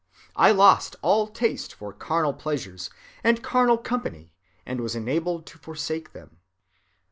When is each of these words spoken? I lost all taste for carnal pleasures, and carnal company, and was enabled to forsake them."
I 0.35 0.49
lost 0.51 0.95
all 1.03 1.27
taste 1.27 1.75
for 1.75 1.93
carnal 1.93 2.33
pleasures, 2.33 2.89
and 3.23 3.43
carnal 3.43 3.77
company, 3.77 4.33
and 4.65 4.81
was 4.81 4.95
enabled 4.95 5.45
to 5.45 5.59
forsake 5.59 6.11
them." 6.11 6.37